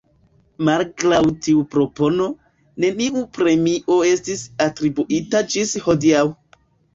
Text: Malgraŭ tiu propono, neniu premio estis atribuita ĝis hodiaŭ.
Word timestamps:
Malgraŭ 0.67 1.19
tiu 1.47 1.59
propono, 1.75 2.29
neniu 2.85 3.21
premio 3.39 3.99
estis 4.13 4.43
atribuita 4.67 5.43
ĝis 5.55 5.77
hodiaŭ. 5.87 6.25